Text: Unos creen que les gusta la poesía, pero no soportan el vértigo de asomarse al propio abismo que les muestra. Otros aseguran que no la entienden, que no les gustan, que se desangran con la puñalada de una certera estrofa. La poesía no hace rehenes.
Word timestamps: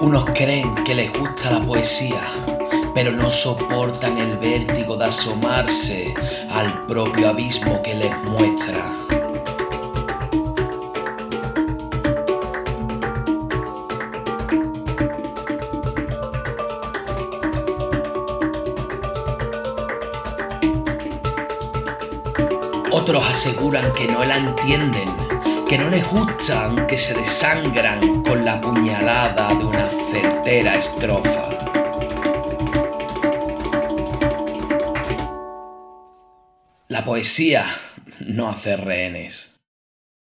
Unos 0.00 0.24
creen 0.34 0.74
que 0.84 0.94
les 0.94 1.10
gusta 1.12 1.50
la 1.50 1.60
poesía, 1.60 2.20
pero 2.94 3.12
no 3.12 3.30
soportan 3.30 4.18
el 4.18 4.36
vértigo 4.36 4.96
de 4.96 5.06
asomarse 5.06 6.14
al 6.50 6.86
propio 6.86 7.30
abismo 7.30 7.82
que 7.82 7.94
les 7.94 8.16
muestra. 8.24 8.84
Otros 22.92 23.28
aseguran 23.28 23.92
que 23.92 24.08
no 24.08 24.24
la 24.24 24.36
entienden, 24.36 25.14
que 25.68 25.78
no 25.78 25.88
les 25.88 26.04
gustan, 26.10 26.86
que 26.86 26.98
se 26.98 27.14
desangran 27.14 28.22
con 28.22 28.44
la 28.44 28.60
puñalada 28.60 29.54
de 29.54 29.64
una 29.64 29.85
certera 30.20 30.76
estrofa. 30.76 31.48
La 36.88 37.04
poesía 37.04 37.66
no 38.20 38.48
hace 38.48 38.76
rehenes. 38.76 39.55